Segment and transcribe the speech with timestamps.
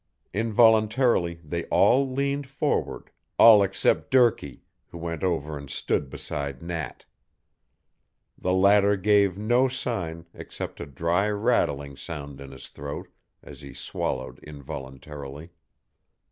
[0.33, 7.05] Involuntarily they all leaned forward, all except Durkee, who went over and stood beside Nat.
[8.35, 13.09] The latter gave no sign except a dry rattling sound in his throat
[13.43, 15.51] as he swallowed involuntarily.